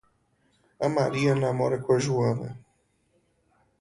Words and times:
A 0.87 0.87
Maria 0.93 1.35
namora 1.41 1.77
com 1.85 1.93
a 1.99 2.01
Joana 2.07 2.49